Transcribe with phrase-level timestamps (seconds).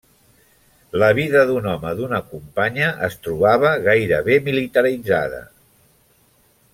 [1.01, 5.43] La vida d'un home d'una companya es trobava gairebé militaritzada.